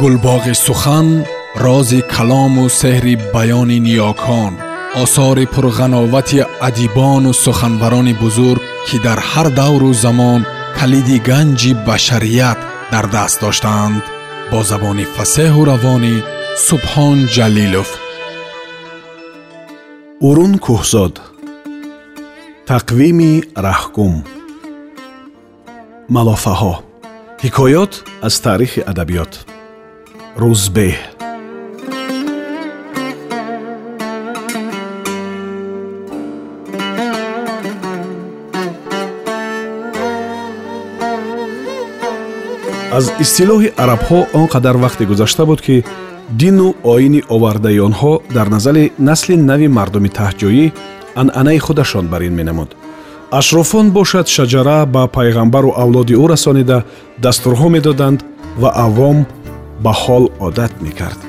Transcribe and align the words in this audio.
гулбоғи 0.00 0.54
сухан 0.66 1.08
рози 1.64 2.00
калому 2.14 2.64
сеҳри 2.80 3.14
баёни 3.34 3.78
ниёкон 3.86 4.52
осори 5.02 5.44
пурғановати 5.54 6.40
адибону 6.68 7.32
суханбарони 7.44 8.14
бузург 8.22 8.62
ки 8.86 8.96
дар 9.06 9.18
ҳар 9.30 9.48
давру 9.60 9.90
замон 10.04 10.40
калиди 10.78 11.16
ганҷи 11.28 11.72
башарият 11.88 12.58
дар 12.92 13.04
даст 13.14 13.36
доштаанд 13.44 14.02
бо 14.50 14.58
забони 14.70 15.04
фасеҳу 15.16 15.60
равонӣ 15.70 16.14
субҳон 16.66 17.18
ҷалилов. 17.34 17.90
Урун 20.28 20.52
кӯҳзод 20.64 21.14
тақвими 22.70 23.32
раҳкум. 23.66 24.14
Малофаҳо. 26.14 26.74
Ҳикоёт 27.44 27.92
аз 28.26 28.34
таърихи 28.44 28.80
адабиёт 28.92 29.32
рӯзбеҳ 30.36 30.94
аз 42.98 43.12
истилоҳи 43.20 43.68
арабҳо 43.82 44.18
он 44.38 44.46
қадар 44.54 44.76
вақте 44.84 45.04
гузашта 45.10 45.46
буд 45.46 45.60
ки 45.66 45.84
дину 46.40 46.74
оини 46.82 47.20
овардаи 47.34 47.78
онҳо 47.88 48.12
дар 48.36 48.46
назари 48.54 48.92
насли 48.98 49.36
нави 49.36 49.68
мардуми 49.68 50.10
таҳҷоӣ 50.18 50.66
анъанаи 51.20 51.58
худашон 51.66 52.06
бар 52.12 52.22
ин 52.28 52.34
менамуд. 52.40 52.70
Ашрофон 53.40 53.86
бошад 53.90 54.26
шаҷара 54.36 54.78
ба 54.94 55.02
пайғамбару 55.16 55.70
авлоди 55.82 56.14
ӯ 56.22 56.24
расонида 56.32 56.78
дастурҳо 57.24 57.68
медоданд 57.76 58.18
ва 58.62 58.70
авом 58.86 59.18
ба 59.84 59.92
ҳол 60.02 60.24
одат 60.46 60.72
мекард. 60.84 61.20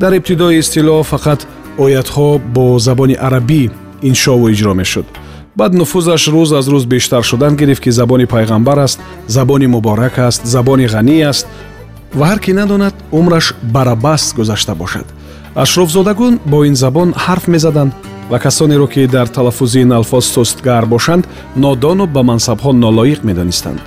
Дар 0.00 0.12
ибтидои 0.18 0.58
истилоҳ 0.62 1.02
фақат 1.12 1.40
оятҳо 1.84 2.28
бо 2.54 2.78
забони 2.78 3.16
арабӣ 3.26 3.62
иншову 4.08 4.46
иҷро 4.54 4.74
мешуд. 4.80 5.06
Баъд 5.58 5.72
нуфузаш 5.80 6.22
рӯз 6.34 6.50
аз 6.58 6.66
рӯз 6.72 6.84
бештар 6.94 7.22
шудан 7.30 7.56
гирифт 7.60 7.82
ки 7.84 7.90
забони 7.90 8.26
пайғамбар 8.34 8.78
аст 8.86 8.98
забони 9.36 9.66
муборак 9.66 10.18
аст 10.18 10.42
забони 10.54 10.86
ғанӣ 10.94 11.16
аст 11.30 11.46
ва 12.18 12.24
ҳар 12.30 12.38
кӣ 12.44 12.52
надонад 12.60 12.94
умраш 13.18 13.46
барабаст 13.74 14.36
гузашта 14.36 14.74
бошад. 14.74 15.06
Ашрофзодагон 15.54 16.34
бо 16.46 16.64
ин 16.64 16.74
забон 16.74 17.08
ҳарф 17.24 17.44
мезаданд 17.48 17.92
ва 18.30 18.38
касонеро 18.38 18.86
ки 18.86 19.06
дар 19.06 19.26
талаффузи 19.28 19.80
ин 19.80 19.92
алфоз 19.92 20.24
сустгар 20.34 20.86
бошанд 20.86 21.24
нодону 21.56 22.06
ба 22.06 22.22
мансабҳо 22.30 22.70
нолоиқ 22.84 23.20
медонистанд. 23.28 23.80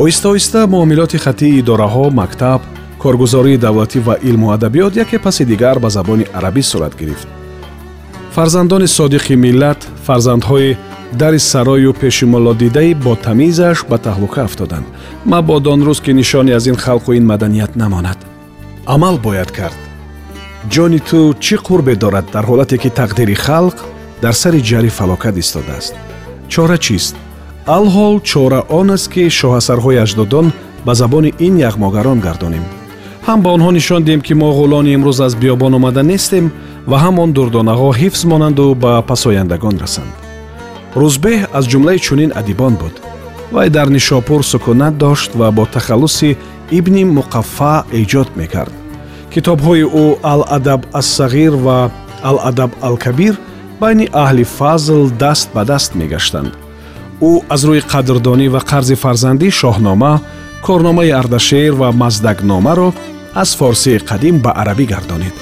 Оҳиста 0.00 0.26
оҳиста 0.32 0.66
муомилоти 0.66 1.18
хаттии 1.24 1.58
идораҳо 1.60 2.10
мактаб 2.20 2.60
коргузории 3.04 3.62
давлатӣ 3.66 4.00
ва 4.06 4.14
илму 4.28 4.48
адабиёт 4.56 4.92
яке 5.04 5.18
паси 5.18 5.44
дигар 5.52 5.76
ба 5.84 5.88
забони 5.96 6.24
арабӣ 6.38 6.62
сурат 6.62 6.94
гирифт. 7.00 7.28
Фарзандони 8.34 8.88
содиқи 8.98 9.34
миллат 9.44 9.80
фарзандҳои 10.06 10.76
дари 11.20 11.38
сарою 11.38 11.92
пеши 12.00 12.24
молодидаи 12.34 12.94
бо 13.04 13.12
тамизаш 13.26 13.78
ба 13.90 13.96
таҳлука 14.06 14.40
афтоданд. 14.48 14.86
Мабодо 15.32 15.68
он 15.74 15.80
рӯз 15.86 15.98
ки 16.04 16.12
нишоне 16.20 16.52
аз 16.58 16.66
ин 16.66 16.76
халқу 16.84 17.10
ин 17.18 17.24
маданият 17.32 17.72
намонад. 17.76 18.18
Амал 18.94 19.16
бояд 19.26 19.50
кард. 19.58 19.80
Ҷони 20.72 21.00
ту 21.08 21.18
чӣ 21.44 21.56
қурбе 21.66 21.94
дорад 22.02 22.26
дар 22.34 22.44
ҳолате 22.50 22.76
ки 22.82 22.88
тақдири 23.00 23.36
халқ 23.46 23.76
дар 24.22 24.34
сари 24.42 24.60
ҷари 24.70 24.90
фалокат 24.98 25.36
истодааст? 25.42 25.94
Чора 26.52 26.78
чист? 26.86 27.14
Алҳол 27.76 28.14
чора 28.30 28.60
он 28.78 28.88
аст 28.96 29.08
ки 29.12 29.22
шоҳасарҳои 29.38 30.02
аҷдодон 30.04 30.46
ба 30.86 30.92
забони 31.00 31.30
ин 31.46 31.54
яғмогарон 31.68 32.20
гардонем 32.26 32.64
ҳам 33.26 33.38
ба 33.44 33.50
онҳо 33.56 33.70
нишон 33.78 34.00
диҳем 34.06 34.22
ки 34.26 34.34
мо 34.40 34.48
ғулони 34.58 34.90
имрӯз 34.96 35.18
аз 35.26 35.34
биёбон 35.42 35.72
омада 35.78 36.02
нестем 36.12 36.46
ва 36.90 36.96
ҳамон 37.04 37.30
дурдонаҳо 37.36 37.88
ҳифз 38.00 38.20
монанду 38.32 38.66
ба 38.82 38.92
пасояндагон 39.10 39.76
расанд. 39.82 40.12
Рӯзбеҳ 41.00 41.38
аз 41.58 41.64
ҷумлаи 41.70 41.98
чунин 42.06 42.30
адибон 42.40 42.74
буд. 42.80 42.94
Вай 43.54 43.68
дар 43.76 43.88
нишопур 43.96 44.40
сукунат 44.52 44.94
дошт 45.04 45.30
ва 45.40 45.48
бо 45.56 45.64
тахаллуси 45.74 46.30
ибни 46.78 47.02
муқаффа 47.18 47.74
эҷод 48.00 48.28
мекард. 48.40 48.74
Китобҳои 49.32 49.84
ӯ 50.02 50.06
аладаб 50.32 50.80
ассағир 51.00 51.52
ва 51.66 51.78
аладаб 52.30 52.70
алкабир 52.88 53.34
байни 53.80 54.06
аҳли 54.24 54.44
фазл 54.58 55.02
даст 55.22 55.48
ба 55.54 55.62
даст 55.70 55.90
мегаштанд. 56.00 56.52
Ӯ 57.28 57.32
аз 57.54 57.62
рӯи 57.68 57.82
қадрдонӣ 57.92 58.46
ва 58.54 58.60
қарзи 58.70 58.96
фарзандӣ 59.02 59.48
шоҳнома 59.60 60.14
корномаи 60.66 61.10
ардашер 61.10 61.72
ва 61.80 61.92
маздакномаро 61.92 62.92
аз 63.34 63.50
форсии 63.56 63.98
қадим 64.10 64.36
ба 64.44 64.50
арабӣ 64.62 64.84
гардонид 64.92 65.36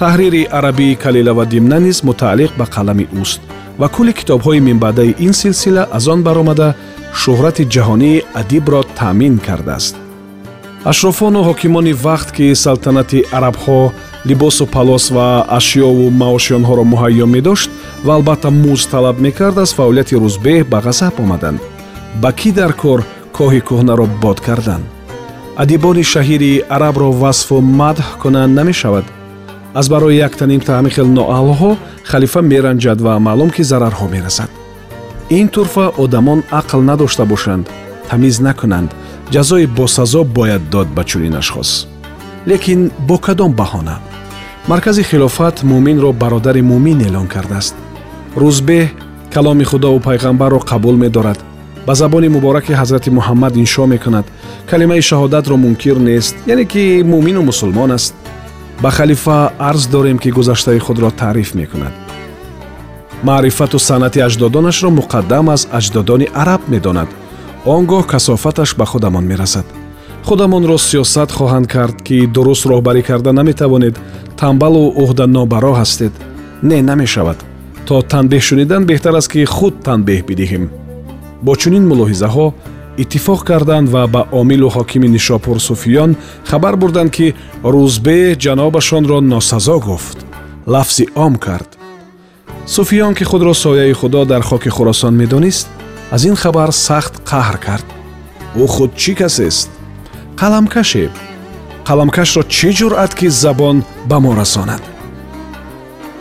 таҳрири 0.00 0.48
арабии 0.58 0.98
калила 1.02 1.32
ва 1.34 1.44
димна 1.46 1.78
низ 1.86 1.98
мутааллиқ 2.08 2.52
ба 2.58 2.66
қалами 2.74 3.06
ӯст 3.22 3.40
ва 3.80 3.88
кулли 3.94 4.12
китобҳои 4.20 4.60
минбаъдаи 4.68 5.16
ин 5.26 5.32
силсила 5.32 5.82
аз 5.96 6.04
он 6.12 6.20
баромада 6.22 6.68
шӯҳрати 7.20 7.64
ҷаҳонии 7.74 8.22
адибро 8.40 8.80
таъмин 8.98 9.34
кардааст. 9.46 9.94
Ашрофону 10.90 11.40
ҳокимони 11.48 11.92
вақт 12.06 12.28
ки 12.36 12.54
салтанати 12.64 13.24
арабҳо 13.38 13.80
либосу 14.28 14.64
палос 14.74 15.04
ва 15.16 15.28
ашёву 15.58 16.06
маоши 16.22 16.52
онҳоро 16.58 16.84
муҳайё 16.92 17.26
медошт 17.34 17.70
ва 18.06 18.12
албатта 18.18 18.50
муз 18.50 18.80
талаб 18.92 19.16
мекард 19.26 19.56
аз 19.64 19.70
фаъолияти 19.78 20.14
рӯзбеҳ 20.24 20.64
ба 20.72 20.78
ғазаб 20.86 21.14
омаданд. 21.24 21.60
Ба 22.22 22.30
кӣ 22.38 22.50
дар 22.58 22.72
кор 22.82 23.00
коҳи 23.40 23.60
кӯҳнаро 23.68 24.06
бод 24.22 24.38
кардан 24.46 24.82
адибони 25.62 26.04
шаҳири 26.12 26.52
арабро 26.76 27.08
васфу 27.22 27.56
мадҳ 27.80 28.06
кунанд 28.22 28.52
намешавад. 28.58 29.06
Аз 29.80 29.86
барои 29.92 30.20
яктаним 30.28 30.60
таъмихел 30.68 31.08
ноаҳлҳо 31.18 31.70
халифа 32.10 32.40
меранҷад 32.52 32.98
ва 33.06 33.12
маълум 33.26 33.50
ки 33.56 33.62
зарарҳо 33.70 34.06
мерасад. 34.14 34.50
Ин 35.38 35.46
турфа 35.54 35.86
одамон 36.04 36.40
ақл 36.60 36.80
надошта 36.90 37.24
бошанд 37.32 37.64
тамиз 38.08 38.36
накунанд. 38.46 38.90
Ҷазои 39.34 39.66
босазо 39.78 40.22
бояд 40.36 40.62
дод 40.74 40.88
ба 40.96 41.02
чунин 41.10 41.34
ашхос. 41.40 41.70
Лекин 42.50 42.80
бо 43.08 43.16
кадом 43.26 43.52
баҳона? 43.60 43.96
Маркази 44.70 45.02
хилофат 45.10 45.56
муъминро 45.70 46.10
бародари 46.22 46.62
муъмин 46.70 46.98
эълон 47.06 47.26
кардааст. 47.34 47.74
Рӯзбеҳ 48.42 48.84
каломи 49.34 49.64
худову 49.70 49.98
пайғамбарро 50.08 50.60
қабул 50.70 50.96
медорад 51.04 51.38
ба 51.90 51.94
забони 51.94 52.28
мубораки 52.28 52.72
ҳазрати 52.72 53.10
муҳаммад 53.18 53.56
иншо 53.62 53.84
мекунад 53.86 54.26
калимаи 54.70 55.02
шаҳодатро 55.10 55.56
мункир 55.64 55.96
нест 56.08 56.34
яъне 56.52 56.64
ки 56.72 57.02
муъмину 57.12 57.42
мусулмон 57.42 57.90
аст 57.90 58.14
ба 58.82 58.90
халифа 58.90 59.50
арз 59.58 59.86
дорем 59.86 60.18
ки 60.18 60.30
гузаштаи 60.30 60.78
худро 60.78 61.10
таъриф 61.10 61.54
мекунад 61.54 61.92
маърифату 63.24 63.78
санъати 63.78 64.20
аҷдодонашро 64.28 64.88
муқаддам 64.98 65.46
аз 65.54 65.62
аҷдодони 65.78 66.26
араб 66.42 66.60
медонад 66.68 67.08
он 67.64 67.82
гоҳ 67.86 68.06
касофаташ 68.12 68.70
ба 68.78 68.84
худамон 68.92 69.24
мерасад 69.24 69.66
худамонро 70.28 70.76
сиёсат 70.78 71.30
хоҳанд 71.38 71.66
кард 71.74 71.96
ки 72.06 72.26
дуруст 72.34 72.64
роҳбарӣ 72.70 73.02
карда 73.08 73.32
наметавонед 73.32 73.94
тамбалу 74.40 74.82
уҳданобаро 75.02 75.72
ҳастед 75.80 76.12
не 76.62 76.78
намешавад 76.90 77.38
то 77.86 77.94
танбеҳ 78.12 78.42
шунидан 78.48 78.82
беҳтар 78.90 79.14
аст 79.20 79.28
ки 79.32 79.40
худ 79.56 79.74
танбеҳ 79.86 80.22
бидиҳем 80.30 80.64
бо 81.42 81.52
чунин 81.60 81.84
мулоҳизаҳо 81.90 82.46
иттифоқ 83.02 83.40
карданд 83.50 83.88
ва 83.94 84.02
ба 84.14 84.22
омилу 84.40 84.68
ҳокими 84.76 85.08
нишопур 85.16 85.56
суфиён 85.68 86.10
хабар 86.50 86.74
бурданд 86.76 87.10
ки 87.16 87.26
рӯзбеҳ 87.74 88.38
ҷанобашонро 88.44 89.18
носазо 89.32 89.76
гуфт 89.86 90.18
лафзи 90.72 91.04
ом 91.24 91.34
кард 91.46 91.70
суфиён 92.74 93.12
ки 93.18 93.24
худро 93.30 93.54
сояи 93.64 93.92
худо 94.00 94.24
дар 94.24 94.42
хоки 94.42 94.70
хӯросон 94.76 95.14
медонист 95.22 95.68
аз 96.10 96.24
ин 96.24 96.36
хабар 96.36 96.70
сахт 96.72 97.14
қаҳр 97.30 97.56
кард. 97.66 97.86
Ӯ 98.62 98.66
худ 98.66 98.90
чӣ 99.00 99.12
касест 99.14 99.68
қаламкаше? 100.40 101.04
Қаламкашро 101.88 102.42
чӣ 102.54 102.70
ҷуръат 102.78 103.12
ки 103.18 103.28
забон 103.42 103.76
ба 104.08 104.18
мо 104.20 104.32
расонад? 104.40 104.82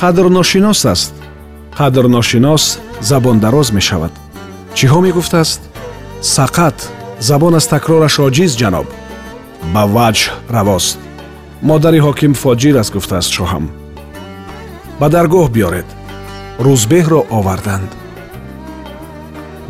Қадрношинос 0.01 0.81
аст. 0.93 1.13
Қадрношинос 1.77 2.63
забондароз 3.09 3.71
мешавад 3.77 4.13
чиҳо 4.79 4.99
мегуфтааст? 5.07 5.61
Сақат 6.35 6.77
забон 7.29 7.53
аз 7.59 7.65
такрораш 7.73 8.15
оҷиз 8.27 8.51
ҷаноб. 8.61 8.87
Ба 9.73 9.83
ваҷҳ 9.95 10.31
равост. 10.55 10.97
Модари 11.69 11.99
ҳоким 12.07 12.33
фоҷир 12.41 12.75
аст 12.81 12.91
гуфтааст 12.95 13.31
шоҳам. 13.37 13.65
Ба 14.99 15.07
даргоҳ 15.15 15.47
биёред. 15.55 15.89
Рӯзбеҳро 16.65 17.21
оварданд. 17.37 17.89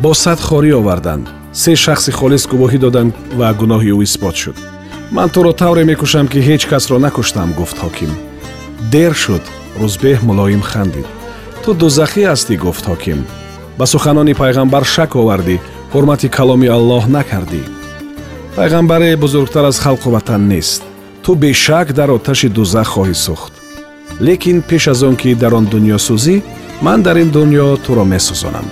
Бо 0.02 0.10
сад 0.22 0.38
хорӣ 0.48 0.70
оварданд. 0.80 1.24
Се 1.62 1.72
шахси 1.84 2.10
холис 2.18 2.44
гувоҳӣ 2.52 2.78
доданд 2.84 3.12
ва 3.38 3.48
гуноҳи 3.60 3.90
ӯ 3.96 3.98
исбот 4.06 4.36
шуд. 4.42 4.56
Ман 5.16 5.28
туро 5.34 5.52
тавре 5.60 5.82
мекушам 5.90 6.26
ки 6.32 6.38
ҳеҷ 6.48 6.62
касро 6.70 6.96
накуштам 7.06 7.48
гуфт 7.58 7.76
ҳоким. 7.84 8.12
Дер 8.92 9.12
шуд 9.22 9.44
рӯзбеҳ 9.80 10.18
мулоим 10.28 10.62
хандид. 10.70 11.08
Ту 11.62 11.70
дузахӣ 11.80 12.22
ҳастӣ 12.30 12.54
гуфт 12.64 12.86
ҳоким 12.92 13.20
ба 13.80 13.86
суханони 13.88 14.34
пайғамбар 14.36 14.84
шак 14.84 15.14
овардӣ. 15.16 15.56
Ҳурмати 15.92 16.28
каломи 16.36 16.68
аллоҳ 16.76 17.04
накардӣ. 17.16 17.62
Пайғамбаре 18.56 19.16
бузургтар 19.16 19.64
аз 19.70 19.78
халқу 19.84 20.08
ватан 20.14 20.42
нест. 20.52 20.82
Ту 21.22 21.34
бешак 21.34 21.92
дар 21.98 22.10
оташи 22.16 22.48
дузах 22.56 22.88
хоҳӣ 22.94 23.16
сӯхт. 23.24 23.52
Лекин 24.26 24.58
пеш 24.68 24.84
аз 24.92 25.02
он 25.02 25.16
ки 25.20 25.34
дар 25.42 25.52
он 25.58 25.64
дунё 25.72 25.98
сӯзӣ 26.06 26.36
ман 26.82 26.98
дар 27.06 27.16
ин 27.22 27.30
дунё 27.36 27.66
туро 27.84 28.04
месӯзонам. 28.12 28.66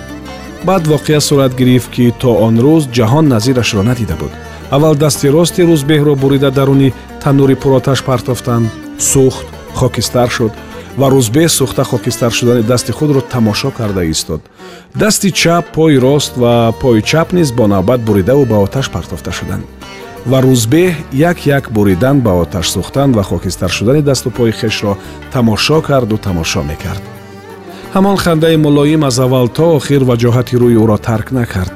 Баъд 0.67 0.83
воқеа 0.93 1.19
сурат 1.27 1.53
гирифт 1.59 1.89
ки 1.95 2.13
то 2.21 2.29
он 2.45 2.55
рӯз 2.65 2.83
ҷаҳон 2.97 3.25
назирашро 3.33 3.81
надида 3.89 4.15
буд. 4.21 4.33
Аввал 4.75 4.95
дасти 4.95 5.27
рости 5.35 5.61
рӯзбеҳро 5.69 6.13
бурида 6.21 6.51
даруни 6.51 6.93
танӯри 7.23 7.55
пуроташ 7.61 7.99
партофтанд 8.09 8.67
сӯхт 9.11 9.47
хокистар 9.79 10.29
шуд 10.35 10.53
ва 10.99 11.07
рӯзбеҳ 11.15 11.49
сӯхта 11.57 11.83
хокистар 11.91 12.31
шудани 12.37 12.63
дасти 12.71 12.91
худро 12.91 13.21
тамошо 13.21 13.69
карда 13.71 14.03
истод. 14.13 14.41
Дасти 14.95 15.29
чап 15.31 15.65
пои 15.75 15.97
рост 16.05 16.33
ва 16.37 16.73
пои 16.81 17.01
чап 17.01 17.27
низ 17.37 17.49
бо 17.51 17.67
навбат 17.67 18.01
буридаву 18.01 18.45
ба 18.45 18.57
оташ 18.65 18.89
партофта 18.95 19.31
шуданд. 19.31 19.65
Ва 20.25 20.39
рӯзбеҳ 20.41 20.93
як 21.29 21.37
як 21.45 21.71
буридан 21.71 22.17
ба 22.25 22.31
оташ 22.43 22.65
сӯхтан 22.73 23.09
ва 23.13 23.23
хокистар 23.23 23.69
шудани 23.77 24.01
дасту 24.01 24.29
пои 24.31 24.51
хешро 24.51 24.97
тамошо 25.33 25.81
карду 25.81 26.17
тамошо 26.17 26.61
мекард. 26.63 27.03
Ҳамон 27.93 28.17
хандаи 28.17 28.57
мулоим 28.57 29.03
аз 29.03 29.19
аввал 29.19 29.47
то 29.47 29.65
охир 29.77 30.01
ваҷоҳати 30.09 30.55
рӯи 30.61 30.77
ӯро 30.83 30.97
тарк 31.07 31.27
накард 31.31 31.73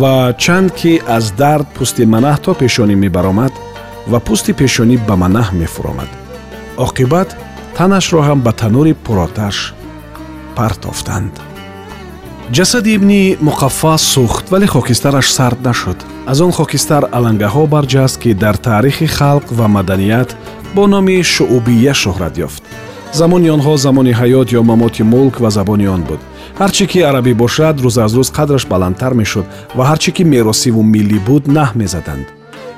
ва 0.00 0.34
чанд 0.38 0.70
ки 0.78 0.92
аз 1.16 1.24
дард 1.40 1.66
пӯсти 1.76 2.04
манаҳ 2.14 2.36
то 2.44 2.52
пешонӣ 2.62 2.94
мебаромад 3.04 3.52
ва 4.10 4.18
пӯсти 4.26 4.52
пешонӣ 4.60 4.96
ба 5.08 5.14
манаҳ 5.22 5.48
мефуромад. 5.60 6.10
Оқибат 6.86 7.28
танашро 7.78 8.20
ҳам 8.28 8.38
ба 8.46 8.52
танӯри 8.60 8.94
пуроташ 9.04 9.56
партофтанд 10.56 11.34
ҷасади 12.56 12.90
ибни 12.96 13.22
муқаффа 13.48 13.94
сӯхт 14.12 14.44
вале 14.52 14.66
хокистараш 14.74 15.26
сард 15.36 15.58
нашуд. 15.68 15.98
Аз 16.30 16.38
он 16.46 16.52
хокистар 16.58 17.02
алангаҳо 17.16 17.62
барҷаст 17.74 18.16
ки 18.22 18.30
дар 18.42 18.56
таърихи 18.66 19.06
халқ 19.18 19.46
ва 19.58 19.66
маданият 19.76 20.30
бо 20.74 20.82
номи 20.92 21.16
шуъубия 21.34 21.94
шӯҳрат 22.02 22.34
ёфт. 22.46 22.62
Замони 23.18 23.48
онҳо 23.56 23.74
замони 23.84 24.12
ҳаёт 24.20 24.48
ё 24.58 24.62
мамоти 24.70 25.02
мулк 25.12 25.34
ва 25.42 25.50
забони 25.58 25.86
он 25.96 26.02
буд. 26.08 26.20
Ҳарчӣ 26.60 26.84
ки 26.90 26.98
арабӣ 27.10 27.32
бошад 27.42 27.74
рӯз 27.84 27.96
аз 28.04 28.12
рӯз 28.18 28.28
қадраш 28.38 28.64
баландтар 28.72 29.12
мешуд 29.20 29.46
ва 29.76 29.84
ҳарчӣ 29.90 30.10
ки 30.16 30.22
меросиву 30.32 30.82
миллӣ 30.94 31.18
буд 31.28 31.44
наҳ 31.56 31.70
мезаданд 31.80 32.26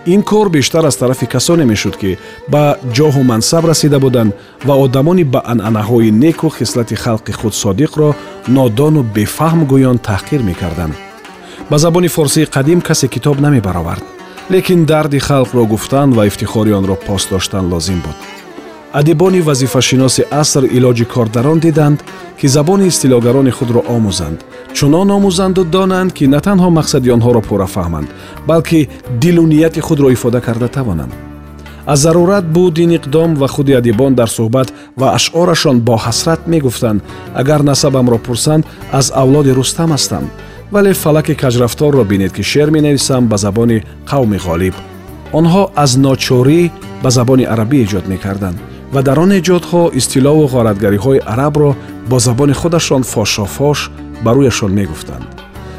ин 0.06 0.23
кор 0.23 0.49
бештар 0.49 0.85
аз 0.85 0.97
тарафи 0.97 1.26
касоне 1.26 1.64
мешуд 1.64 1.97
ки 1.97 2.19
ба 2.49 2.76
ҷоҳу 2.97 3.23
мансаб 3.23 3.64
расида 3.64 3.99
буданд 4.00 4.32
ва 4.64 4.75
одамони 4.75 5.25
ба 5.25 5.43
анъанаҳои 5.47 6.11
неку 6.11 6.49
хислати 6.50 6.94
халқи 6.94 7.32
худ 7.32 7.55
содиқро 7.55 8.14
нодону 8.49 9.02
бефаҳм 9.02 9.61
гӯён 9.70 9.99
таҳқир 10.08 10.43
мекарданд. 10.43 10.94
Ба 11.70 11.79
забони 11.79 12.08
форсии 12.08 12.47
қадим 12.56 12.81
касе 12.81 13.08
китоб 13.08 13.41
намебаровард 13.41 14.05
лекин 14.50 14.85
дарди 14.85 15.19
халқро 15.19 15.67
гуфтан 15.67 16.12
ва 16.12 16.26
ифтихори 16.26 16.73
онро 16.73 16.97
пос 17.06 17.26
доштан 17.31 17.73
лозим 17.73 18.00
буд. 18.00 18.17
Адибони 18.93 19.41
вазифашиноси 19.41 20.25
аср 20.31 20.64
илоҷи 20.64 21.05
кор 21.05 21.29
дар 21.29 21.47
он 21.47 21.58
диданд 21.61 22.05
ки 22.41 22.47
забони 22.47 22.88
истилогарони 22.88 23.50
худро 23.50 23.81
омӯзанд 23.97 24.41
чунон 24.77 25.09
омӯзанду 25.17 25.63
донанд 25.65 26.11
ки 26.17 26.25
на 26.35 26.41
танҳо 26.47 26.69
мақсади 26.79 27.13
онҳоро 27.17 27.41
пурра 27.49 27.69
фаҳманд 27.75 28.09
балки 28.47 28.89
дилу 29.23 29.47
нияти 29.53 29.81
худро 29.81 30.09
ифода 30.17 30.41
карда 30.41 30.69
тавонанд. 30.69 31.13
Аз 31.87 31.99
зарурат 32.01 32.45
буд 32.57 32.79
ин 32.79 32.91
иқдом 32.99 33.31
ва 33.41 33.49
худи 33.49 33.73
адибон 33.73 34.15
дар 34.15 34.29
суҳбат 34.29 34.69
ва 35.01 35.09
ашъорашон 35.19 35.81
бо 35.81 35.95
ҳасрат 36.07 36.41
мегуфтанд 36.47 37.03
агар 37.35 37.61
насабамро 37.71 38.19
пурсанд 38.19 38.65
аз 38.93 39.13
авлоди 39.15 39.53
рустам 39.59 39.91
ҳастам. 39.93 40.25
Вале 40.73 40.93
фалаки 40.95 41.35
каҷрафторро 41.35 42.05
бинед 42.05 42.33
ки 42.33 42.43
шеър 42.43 42.71
менависам 42.71 43.23
ба 43.29 43.37
забони 43.37 43.83
қавми 44.11 44.39
ғолиб. 44.47 44.75
Онҳо 45.39 45.63
аз 45.77 45.97
ночорӣ 45.97 46.71
ба 47.03 47.11
забони 47.11 47.45
арабӣ 47.55 47.77
эҷод 47.85 48.05
мекарданд 48.13 48.59
ва 48.93 49.03
дар 49.03 49.19
он 49.19 49.31
эҷодҳо 49.41 49.83
истилову 49.99 50.45
ғоратгариҳои 50.55 51.25
арабро 51.35 51.71
бо 52.11 52.19
забони 52.19 52.53
худашон 52.53 53.03
фошофош 53.03 53.91
ба 54.25 54.31
рӯяшон 54.37 54.73
мегуфтанд. 54.79 55.27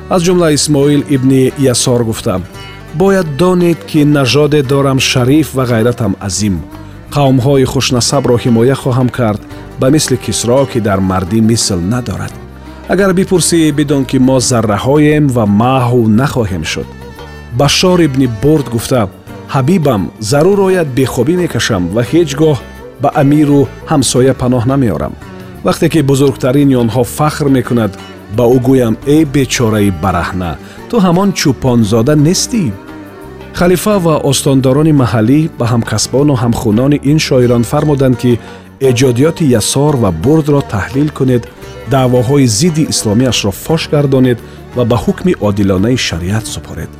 Аз 0.09 0.21
ҷумла 0.25 0.53
исмоил 0.53 1.01
ибни 1.15 1.51
ясор 1.57 2.03
гуфта 2.03 2.41
бояд 2.93 3.27
донед 3.37 3.79
ки 3.89 3.99
нажоде 4.05 4.61
дорам 4.63 4.99
шариф 4.99 5.53
ва 5.55 5.63
ғайратам 5.71 6.13
азим. 6.19 6.55
Қавмҳои 7.15 7.65
хушнасабро 7.73 8.35
ҳимоя 8.43 8.75
хоҳам 8.75 9.09
кард 9.09 9.41
ба 9.79 9.87
мисли 9.89 10.17
кисро 10.17 10.65
ки 10.71 10.79
дар 10.79 10.99
мардӣ 10.99 11.39
мисл 11.41 11.79
надорад. 11.93 12.33
Агар 12.93 13.13
бипурсӣ 13.13 13.71
бидон 13.71 14.03
ки 14.05 14.17
мо 14.27 14.37
зарраҳоем 14.39 15.25
ва 15.35 15.45
маҳв 15.61 16.07
нахоҳем 16.19 16.63
шуд 16.71 16.87
башор 17.59 17.99
ибни 18.07 18.27
бурд 18.41 18.67
гуфта 18.69 19.09
ҳабибам 19.55 20.01
зарур 20.19 20.59
ояд 20.69 20.87
бехобӣ 20.97 21.35
мекашам 21.43 21.83
ва 21.95 22.01
ҳеҷ 22.11 22.29
гоҳ 22.41 22.57
ба 23.01 23.09
амиру 23.21 23.67
ҳамсоя 23.91 24.33
паноҳ 24.41 24.63
намеорам. 24.71 25.13
Вақте 25.65 25.85
ки 25.93 26.01
бузургтарини 26.09 26.75
онҳо 26.83 27.03
фахр 27.17 27.47
мекунад 27.57 27.91
ба 28.37 28.43
ӯ 28.55 28.57
гӯям 28.67 28.95
эй 29.15 29.23
бечораи 29.35 29.89
бараҳна 30.03 30.51
ту 30.89 30.95
ҳамон 31.05 31.29
чӯпонзода 31.39 32.13
нестӣ? 32.27 32.63
Халифа 33.59 33.95
ва 34.05 34.15
остондорони 34.31 34.93
маҳаллӣ 35.01 35.39
ба 35.59 35.65
ҳамкасбону 35.73 36.33
ҳамхунони 36.43 36.97
ин 37.11 37.17
шоирон 37.27 37.63
фармуданд 37.71 38.15
ки 38.21 38.31
эҷодиёти 38.89 39.43
ясор 39.59 39.93
ва 40.03 40.09
бурдро 40.23 40.61
таҳлил 40.73 41.09
кунед 41.17 41.43
даъвоҳои 41.93 42.47
зидди 42.59 42.83
исломиашро 42.93 43.51
фош 43.63 43.81
гардонед 43.93 44.39
ва 44.75 44.83
ба 44.91 44.97
ҳукми 45.03 45.33
одилонаи 45.49 45.97
шариат 46.07 46.45
супоред. 46.53 46.91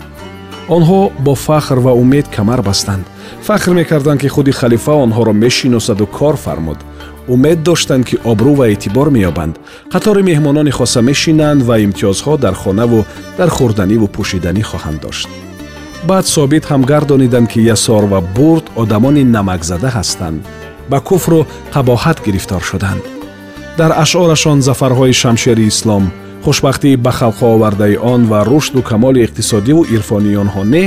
Онҳо 0.75 1.01
бо 1.25 1.33
фахр 1.45 1.77
ва 1.85 1.91
умед 2.03 2.25
камар 2.35 2.61
бастанд. 2.69 3.05
Фахр 3.47 3.71
мекарданд 3.79 4.19
ки 4.21 4.27
худи 4.35 4.51
халифа 4.59 4.93
онҳоро 5.05 5.33
мешиносаду 5.45 6.05
кор 6.17 6.35
фармуд 6.45 6.79
умед 7.27 7.63
доштанд 7.63 8.05
ки 8.05 8.15
обрӯ 8.31 8.53
ва 8.55 8.65
эътибор 8.69 9.07
меёбанд. 9.09 9.55
Қатори 9.93 10.21
меҳмонони 10.29 10.71
хоса 10.71 11.01
мешинанд 11.01 11.61
ва 11.63 11.75
имтиёзҳо 11.85 12.37
дар 12.37 12.53
хонаву 12.53 13.05
дар 13.37 13.49
хӯрданиву 13.49 14.07
пӯшиданӣ 14.15 14.63
хоҳанд 14.69 14.99
дошт. 15.01 15.29
Баъд 16.09 16.25
собит 16.27 16.63
ҳам 16.69 16.81
гардониданд 16.91 17.47
ки 17.51 17.59
ясор 17.75 18.03
ва 18.11 18.19
бурд 18.21 18.65
одамони 18.75 19.23
намакзада 19.23 19.89
ҳастанд. 19.97 20.39
Ба 20.89 20.99
куфру 20.99 21.45
қабоҳат 21.73 22.17
гирифтор 22.25 22.61
шуданд. 22.69 23.03
Дар 23.77 23.91
ашъорашон 24.03 24.61
зафарҳои 24.61 25.13
шамшери 25.13 25.67
ислом 25.67 26.11
хушбахтии 26.43 26.95
ба 26.95 27.11
халқҳо 27.19 27.47
овардаи 27.55 27.95
он 28.13 28.21
ва 28.31 28.39
рушду 28.51 28.81
камоли 28.81 29.23
иқтисодиву 29.25 29.81
ирфонии 29.95 30.39
онҳо 30.43 30.63
не 30.73 30.83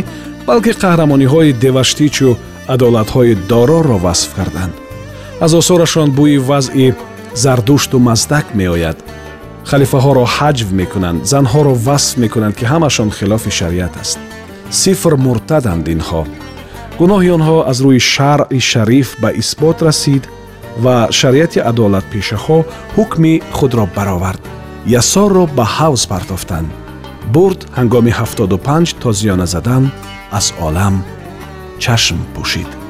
балки 0.46 0.72
қаҳрамониҳои 0.82 1.56
деваштичу 1.64 2.28
адолатҳои 2.74 3.34
дороро 3.50 3.96
васф 4.04 4.30
карданд 4.38 4.83
аз 5.40 5.54
осорашон 5.54 6.10
бӯи 6.10 6.38
вазъи 6.38 6.94
зардушту 7.34 7.98
маздак 7.98 8.46
меояд. 8.54 8.98
Халифаҳоро 9.70 10.24
ҳаҷв 10.36 10.68
мекунанд 10.80 11.24
занҳоро 11.32 11.74
васф 11.86 12.16
мекунанд 12.24 12.54
ки 12.58 12.64
ҳамашон 12.72 13.10
хилофи 13.18 13.50
шариат 13.50 13.94
аст. 14.02 14.18
Сифр 14.70 15.14
муртаданд 15.26 15.86
инҳо. 15.94 16.22
Гуноҳи 17.00 17.30
онҳо 17.36 17.58
аз 17.70 17.78
рӯи 17.84 18.00
шаръи 18.12 18.60
шариф 18.70 19.08
ба 19.22 19.28
исбот 19.42 19.78
расид 19.88 20.24
ва 20.84 20.96
шариати 21.20 21.58
адолатпешаҳо 21.70 22.58
ҳукми 22.96 23.34
худро 23.56 23.86
баровард. 23.96 24.42
Ясорро 25.00 25.44
ба 25.56 25.64
ҳавз 25.76 26.02
партофтанд. 26.12 26.68
Бурд 27.34 27.60
ҳангоми 27.78 28.12
ҳафтоду 28.18 28.56
панҷ 28.68 28.88
тозиёна 29.02 29.46
задан 29.54 29.84
аз 30.38 30.46
олам 30.66 30.94
чашм 31.82 32.18
пӯшид 32.34 32.83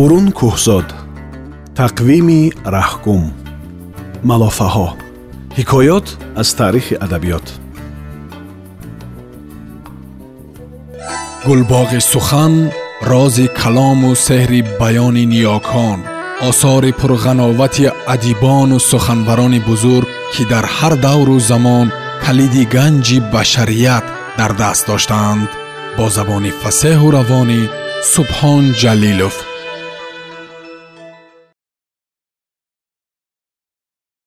урун 0.00 0.26
кӯҳзод 0.38 0.88
тақвими 1.80 2.42
раҳкум 2.76 3.22
малофаҳо 4.28 4.88
ҳикоёт 5.58 6.06
аз 6.40 6.48
таърихи 6.58 6.94
адабиёт. 7.04 7.46
Гулбоғи 11.46 12.00
сухан 12.12 12.54
рози 13.10 13.46
калому 13.60 14.10
сеҳри 14.26 14.60
баёни 14.80 15.24
ниёкон 15.34 15.98
осори 16.48 16.92
пурғановати 17.00 17.84
адибону 18.14 18.78
суханварони 18.90 19.60
бузург 19.68 20.08
ки 20.32 20.42
дар 20.52 20.64
ҳар 20.76 20.94
давру 21.06 21.36
замон 21.50 21.86
калиди 22.24 22.64
ганҷи 22.76 23.18
башарият 23.34 24.04
дар 24.38 24.52
даст 24.62 24.82
доштаанд 24.90 25.48
бо 25.96 26.04
забони 26.16 26.52
фасеҳу 26.62 27.08
равонӣ 27.16 27.60
субҳон 28.14 28.64
ҷалилов 28.82 29.36